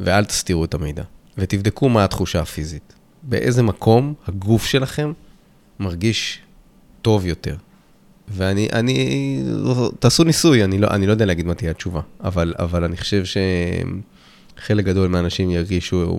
[0.00, 1.02] ואל תסתירו את המידע.
[1.38, 2.94] ותבדקו מה התחושה הפיזית.
[3.22, 5.12] באיזה מקום הגוף שלכם
[5.80, 6.40] מרגיש
[7.02, 7.56] טוב יותר.
[8.28, 9.42] ואני, אני,
[9.98, 13.24] תעשו ניסוי, אני לא, אני לא יודע להגיד מה תהיה התשובה, אבל, אבל אני חושב
[14.58, 16.18] שחלק גדול מהאנשים ירגישו,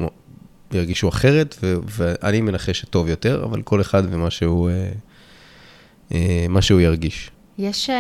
[0.74, 4.92] ירגישו אחרת, ו, ואני מנחש שטוב יותר, אבל כל אחד ומה שהוא, אה,
[6.14, 7.32] אה, מה שהוא ירגיש.
[7.58, 7.96] יש, אה,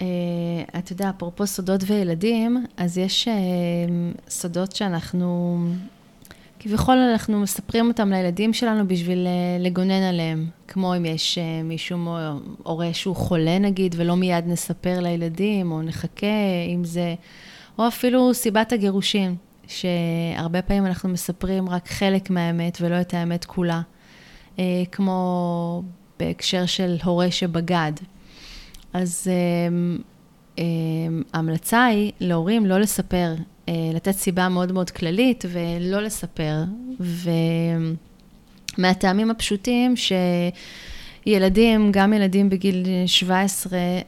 [0.00, 3.34] אה, אתה יודע, אפרופו סודות וילדים, אז יש אה,
[4.28, 5.58] סודות שאנחנו,
[6.58, 10.46] כביכול אנחנו מספרים אותם לילדים שלנו בשביל אה, לגונן עליהם.
[10.68, 12.16] כמו אם יש אה, מישהו,
[12.62, 16.26] הורה שהוא חולה נגיד, ולא מיד נספר לילדים, או נחכה,
[16.74, 17.14] אם זה,
[17.78, 23.80] או אפילו סיבת הגירושין, שהרבה פעמים אנחנו מספרים רק חלק מהאמת ולא את האמת כולה.
[24.58, 25.82] אה, כמו
[26.18, 27.92] בהקשר של הורה שבגד.
[28.92, 29.28] אז
[29.68, 29.98] אמ,
[30.58, 33.34] אמ, ההמלצה היא להורים לא לספר,
[33.68, 36.64] אה, לתת סיבה מאוד מאוד כללית ולא לספר.
[38.78, 39.94] ומהטעמים הפשוטים
[41.24, 43.98] שילדים, גם ילדים בגיל 17, אה,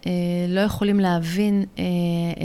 [0.48, 1.84] לא יכולים להבין אה,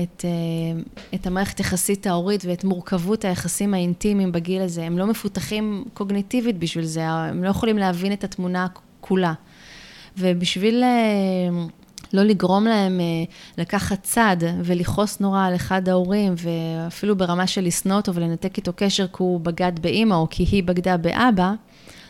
[0.04, 0.82] את, אה,
[1.16, 4.84] את המערכת יחסית ההורית ואת מורכבות היחסים האינטימיים בגיל הזה.
[4.84, 8.68] הם לא מפותחים קוגניטיבית בשביל זה, הם לא יכולים להבין את התמונה
[9.02, 9.34] כולה.
[10.18, 10.84] ובשביל
[12.14, 13.00] לא לגרום להם
[13.58, 19.08] לקחת צד ולכעוס נורא על אחד ההורים, ואפילו ברמה של לשנוא אותו ולנתק איתו קשר
[19.08, 21.54] כי הוא בגד באימא או כי היא בגדה באבא,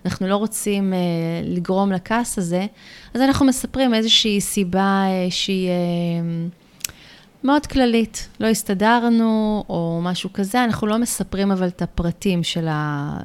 [0.05, 0.97] אנחנו לא רוצים אה,
[1.43, 2.65] לגרום לכעס הזה,
[3.13, 5.69] אז אנחנו מספרים איזושהי סיבה אה, שהיא...
[5.69, 6.47] אה,
[7.43, 13.17] מאוד כללית, לא הסתדרנו או משהו כזה, אנחנו לא מספרים אבל את הפרטים של ה...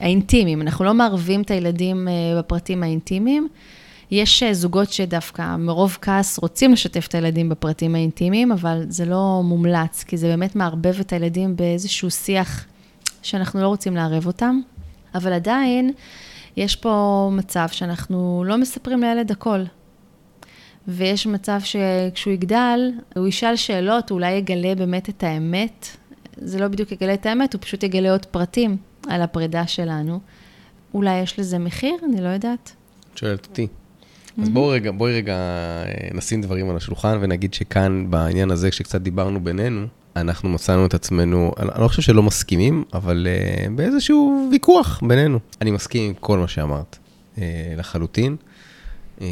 [0.00, 3.48] האינטימיים, אנחנו לא מערבים את הילדים אה, בפרטים האינטימיים,
[4.10, 9.40] יש אה, זוגות שדווקא מרוב כעס רוצים לשתף את הילדים בפרטים האינטימיים, אבל זה לא
[9.44, 12.64] מומלץ, כי זה באמת מערבב את הילדים באיזשהו שיח
[13.22, 14.60] שאנחנו לא רוצים לערב אותם.
[15.18, 15.92] אבל עדיין,
[16.56, 19.62] יש פה מצב שאנחנו לא מספרים לילד הכל.
[20.88, 25.88] ויש מצב שכשהוא יגדל, הוא ישאל שאלות, הוא אולי יגלה באמת את האמת.
[26.36, 28.76] זה לא בדיוק יגלה את האמת, הוא פשוט יגלה עוד פרטים
[29.08, 30.20] על הפרידה שלנו.
[30.94, 31.94] אולי יש לזה מחיר?
[32.04, 32.72] אני לא יודעת.
[33.12, 33.66] את שואלת אותי.
[34.42, 39.00] אז בואי רגע, בואי רגע אה, נשים דברים על השולחן ונגיד שכאן, בעניין הזה, כשקצת
[39.00, 45.00] דיברנו בינינו, אנחנו מצאנו את עצמנו, אני לא חושב שלא מסכימים, אבל uh, באיזשהו ויכוח
[45.08, 45.38] בינינו.
[45.60, 46.98] אני מסכים עם כל מה שאמרת,
[47.36, 47.38] uh,
[47.76, 48.36] לחלוטין.
[49.18, 49.22] Uh,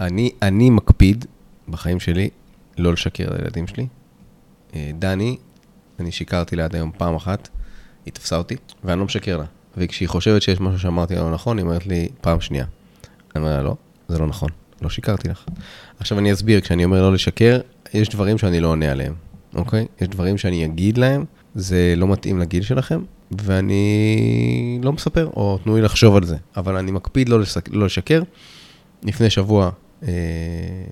[0.00, 1.24] אני, אני מקפיד
[1.68, 2.28] בחיים שלי
[2.78, 3.86] לא לשקר לילדים שלי.
[4.70, 5.36] Uh, דני,
[6.00, 7.48] אני שיקרתי לה עד היום פעם אחת,
[8.06, 9.44] היא תפסה אותי, ואני לא משקר לה.
[9.76, 12.64] וכשהיא חושבת שיש משהו שאמרתי לא נכון, היא אומרת לי, פעם שנייה.
[13.36, 13.76] אני אומר לה, לא,
[14.08, 14.48] זה לא נכון,
[14.82, 15.44] לא שיקרתי לך.
[16.00, 17.60] עכשיו אני אסביר, כשאני אומר לא לשקר,
[17.94, 19.23] יש דברים שאני לא עונה עליהם.
[19.54, 19.86] אוקיי?
[20.00, 23.02] יש דברים שאני אגיד להם, זה לא מתאים לגיל שלכם,
[23.42, 26.36] ואני לא מספר, או תנו לי לחשוב על זה.
[26.56, 27.68] אבל אני מקפיד לא, לסק...
[27.72, 28.22] לא לשקר.
[29.02, 29.70] לפני שבוע,
[30.02, 30.08] אה,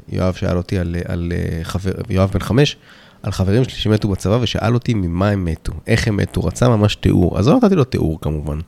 [0.08, 2.76] יואב שאל אותי על, על אה, חבר, יואב בן חמש,
[3.22, 6.96] על חברים שלי שמתו בצבא, ושאל אותי ממה הם מתו, איך הם מתו, רצה ממש
[6.96, 7.38] תיאור.
[7.38, 8.58] אז לא נתתי לו תיאור כמובן,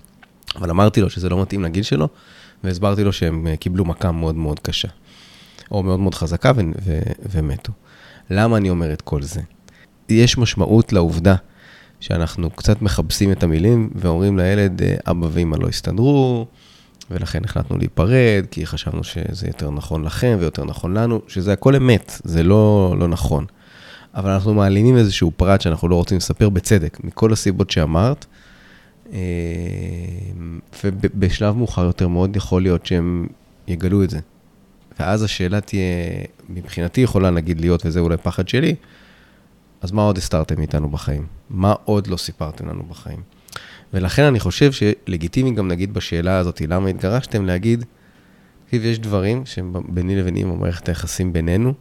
[0.57, 2.09] אבל אמרתי לו שזה לא מתאים לגיל שלו,
[2.65, 4.89] והסברתי לו שהם אה, קיבלו מכה מאוד מאוד קשה,
[5.71, 7.73] או מאוד מאוד חזקה, ו- ו- ומתו.
[8.31, 9.41] למה אני אומר את כל זה?
[10.09, 11.35] יש משמעות לעובדה
[12.01, 16.47] שאנחנו קצת מכבסים את המילים ואומרים לילד, אה, אבא ואמא לא הסתדרו,
[17.11, 22.21] ולכן החלטנו להיפרד, כי חשבנו שזה יותר נכון לכם ויותר נכון לנו, שזה הכל אמת,
[22.25, 23.45] זה לא, לא נכון.
[24.15, 28.27] אבל אנחנו מעלימים איזשהו פרט שאנחנו לא רוצים לספר בצדק, מכל הסיבות שאמרת,
[29.13, 29.19] אה,
[30.85, 33.27] ובשלב מאוחר יותר מאוד יכול להיות שהם
[33.69, 34.19] יגלו את זה.
[35.01, 35.83] ואז השאלה תהיה,
[36.49, 38.75] מבחינתי יכולה נגיד להיות, וזה אולי פחד שלי,
[39.85, 41.27] אז מה עוד הסתרתם מאיתנו בחיים?
[41.51, 43.23] מה עוד לא סיפרתם לנו בחיים?
[43.93, 47.85] ולכן אני חושב שלגיטימי גם נגיד בשאלה הזאת, למה התגרשתם, להגיד,
[48.65, 51.75] תקשיב, יש דברים שהם ביני לביני במערכת היחסים בינינו,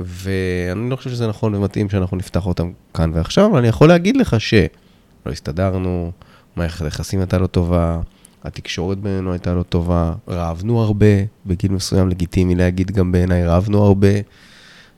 [0.00, 4.16] ואני לא חושב שזה נכון ומתאים שאנחנו נפתח אותם כאן ועכשיו, אבל אני יכול להגיד
[4.16, 6.12] לך שלא הסתדרנו,
[6.56, 8.00] מערכת היחסים הייתה לא טובה,
[8.44, 14.08] התקשורת בינינו הייתה לא טובה, רבנו הרבה, בגיל מסוים לגיטימי להגיד גם בעיניי, רבנו הרבה,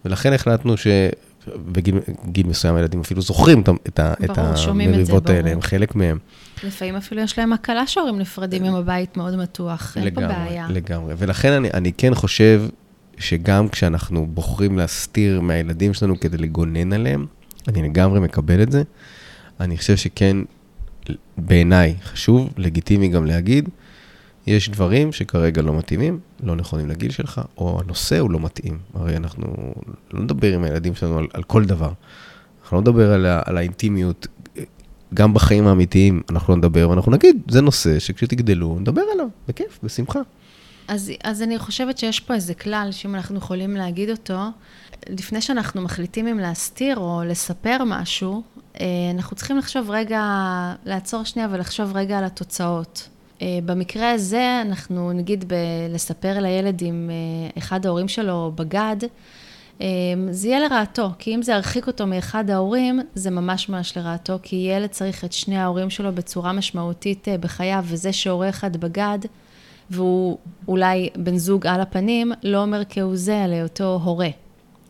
[0.05, 0.87] ולכן החלטנו ש...
[1.57, 6.19] בגיל מסוים הילדים אפילו זוכרים את, את המריבות האלה, הם חלק מהם.
[6.65, 10.67] לפעמים אפילו יש להם הקלה שהורים נפרדים עם הבית מאוד מתוח, אין פה בעיה.
[10.71, 12.63] לגמרי, ולכן אני, אני כן חושב
[13.19, 17.27] שגם כשאנחנו בוחרים להסתיר מהילדים שלנו כדי לגונן עליהם,
[17.69, 18.83] אני לגמרי מקבל את זה.
[19.61, 20.37] אני חושב שכן,
[21.39, 23.69] בעיניי, חשוב, לגיטימי גם להגיד,
[24.49, 28.79] יש דברים שכרגע לא מתאימים, לא נכונים לגיל שלך, או הנושא הוא לא מתאים.
[28.95, 29.75] הרי אנחנו
[30.13, 31.93] לא נדבר עם הילדים שלנו על, על כל דבר.
[32.63, 34.27] אנחנו לא נדבר על, על האינטימיות,
[35.15, 40.21] גם בחיים האמיתיים אנחנו לא נדבר, ואנחנו נגיד, זה נושא שכשתגדלו, נדבר עליו, בכיף, בשמחה.
[40.89, 44.39] אז, אז אני חושבת שיש פה איזה כלל, שאם אנחנו יכולים להגיד אותו,
[45.09, 48.43] לפני שאנחנו מחליטים אם להסתיר או לספר משהו,
[48.81, 50.23] אה, אנחנו צריכים לחשוב רגע,
[50.85, 53.09] לעצור שנייה ולחשוב רגע על התוצאות.
[53.43, 55.53] אה, במקרה הזה, אנחנו נגיד
[55.91, 58.97] לספר לילד אם אה, אחד ההורים שלו בגד,
[59.81, 59.87] אה,
[60.31, 64.57] זה יהיה לרעתו, כי אם זה ירחיק אותו מאחד ההורים, זה ממש ממש לרעתו, כי
[64.57, 69.19] ילד צריך את שני ההורים שלו בצורה משמעותית בחייו, וזה שהורה אחד בגד,
[69.91, 74.29] והוא אולי בן זוג על הפנים, לא אומר כהוא זה על היותו הורה,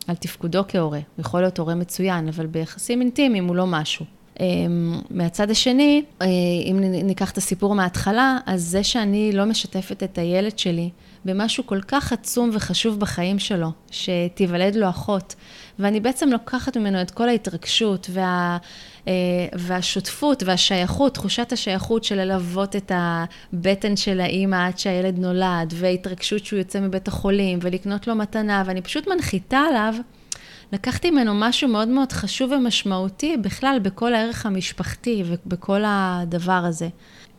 [0.07, 0.99] על תפקודו כהורה.
[1.15, 4.05] הוא יכול להיות הורה מצוין, אבל ביחסים אינטימיים הוא לא משהו.
[4.39, 6.27] אמ, מהצד השני, אה,
[6.65, 10.89] אם ניקח את הסיפור מההתחלה, אז זה שאני לא משתפת את הילד שלי
[11.25, 15.35] במשהו כל כך עצום וחשוב בחיים שלו, שתיוולד לו אחות,
[15.79, 18.57] ואני בעצם לוקחת ממנו את כל ההתרגשות וה,
[19.07, 19.13] אה,
[19.53, 26.59] והשותפות והשייכות, תחושת השייכות של ללוות את הבטן של האימא עד שהילד נולד, והתרגשות שהוא
[26.59, 29.95] יוצא מבית החולים, ולקנות לו מתנה, ואני פשוט מנחיתה עליו.
[30.71, 36.87] לקחתי ממנו משהו מאוד מאוד חשוב ומשמעותי בכלל בכל הערך המשפחתי ובכל הדבר הזה.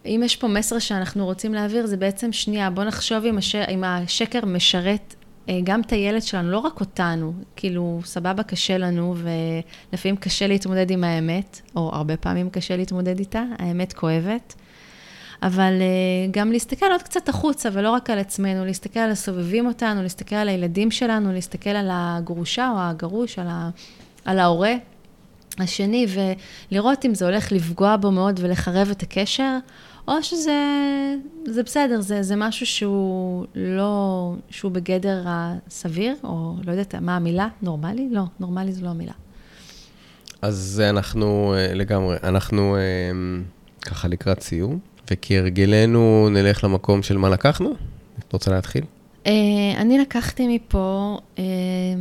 [0.07, 3.55] אם יש פה מסר שאנחנו רוצים להעביר, זה בעצם שנייה, בוא נחשוב אם, הש...
[3.55, 5.15] אם השקר משרת
[5.49, 7.33] אה, גם את הילד שלנו, לא רק אותנו.
[7.57, 9.15] כאילו, סבבה, קשה לנו,
[9.93, 14.55] ולפעמים קשה להתמודד עם האמת, או הרבה פעמים קשה להתמודד איתה, האמת כואבת.
[15.43, 20.03] אבל uh, גם להסתכל עוד קצת החוצה, ולא רק על עצמנו, להסתכל על הסובבים אותנו,
[20.03, 23.71] להסתכל על הילדים שלנו, להסתכל על הגרושה או הגרוש, על, ה,
[24.25, 24.75] על ההורה,
[25.59, 26.07] השני,
[26.71, 29.59] ולראות אם זה הולך לפגוע בו מאוד ולחרב את הקשר,
[30.09, 30.55] או שזה
[31.47, 37.49] זה בסדר, זה, זה משהו שהוא לא, שהוא בגדר הסביר, או לא יודעת מה המילה,
[37.63, 38.09] נורמלי?
[38.11, 39.13] לא, נורמלי זו לא המילה.
[40.43, 42.81] אז אנחנו אה, לגמרי, אנחנו אה,
[43.81, 44.79] ככה לקראת סיום,
[45.11, 47.75] וכהרגלנו נלך למקום של מה לקחנו.
[48.19, 48.85] את רוצה להתחיל?
[49.27, 49.33] אה,
[49.77, 51.19] אני לקחתי מפה,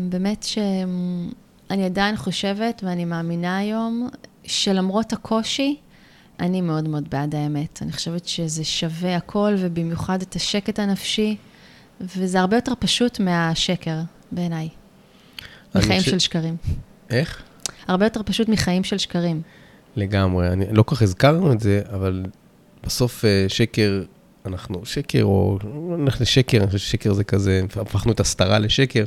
[0.10, 4.10] באמת שאני עדיין חושבת ואני מאמינה היום,
[4.44, 5.76] שלמרות הקושי,
[6.40, 7.80] אני מאוד מאוד בעד האמת.
[7.82, 11.36] אני חושבת שזה שווה הכל, ובמיוחד את השקט הנפשי,
[12.02, 13.98] וזה הרבה יותר פשוט מהשקר,
[14.32, 14.70] בעיניי.
[15.76, 16.10] מחיים ש...
[16.10, 16.56] של שקרים.
[17.10, 17.44] איך?
[17.88, 19.42] הרבה יותר פשוט מחיים של שקרים.
[19.96, 20.48] לגמרי.
[20.48, 22.26] אני לא כל כך הזכרנו את זה, אבל
[22.84, 24.04] בסוף אה, שקר,
[24.46, 25.60] אנחנו שקר, או
[25.98, 29.04] נלך לשקר, אני חושב ששקר זה כזה, הפכנו את הסתרה לשקר.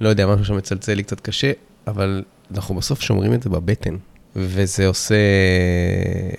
[0.00, 1.52] לא יודע, משהו שמצלצל לי קצת קשה,
[1.86, 3.96] אבל אנחנו בסוף שומרים את זה בבטן.
[4.36, 5.14] וזה עושה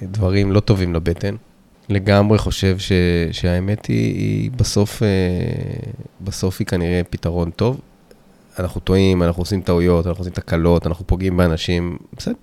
[0.03, 1.35] דברים לא טובים לבטן.
[1.89, 2.91] לגמרי חושב ש,
[3.31, 5.07] שהאמת היא, היא בסוף, אה,
[6.21, 7.81] בסוף היא כנראה פתרון טוב.
[8.59, 12.33] אנחנו טועים, אנחנו עושים טעויות, אנחנו עושים תקלות, אנחנו פוגעים באנשים, בסדר,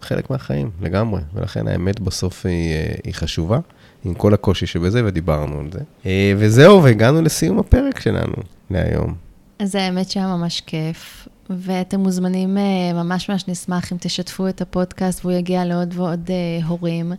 [0.00, 1.20] חלק מהחיים, לגמרי.
[1.34, 3.58] ולכן האמת בסוף היא, אה, היא חשובה,
[4.04, 5.80] עם כל הקושי שבזה, ודיברנו על זה.
[6.06, 8.34] אה, וזהו, והגענו לסיום הפרק שלנו
[8.70, 9.14] להיום.
[9.58, 11.28] אז האמת שהיה ממש כיף.
[11.50, 16.66] ואתם מוזמנים, אה, ממש ממש נשמח אם תשתפו את הפודקאסט והוא יגיע לעוד ועוד uh,
[16.66, 17.12] הורים,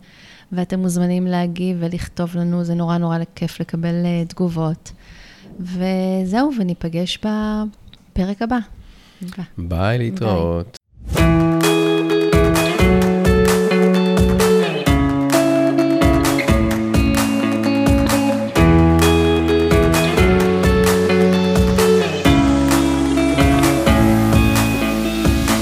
[0.52, 3.94] ואתם מוזמנים להגיב ולכתוב לנו, זה נורא נורא כיף לקבל
[4.28, 4.92] תגובות.
[5.60, 8.58] וזהו, וניפגש בפרק הבא.
[9.58, 10.78] ביי, להתראות.